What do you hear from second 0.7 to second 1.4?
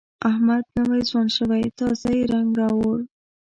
نوی ځوان